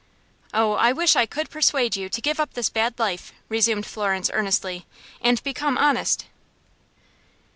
[0.51, 4.31] "Oh, I wish I could persuade you to give up this bad life," resumed Florence,
[4.33, 4.87] earnestly,
[5.21, 6.25] "and become honest."